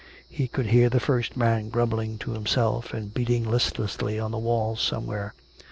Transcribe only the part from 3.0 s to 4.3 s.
beating listlessly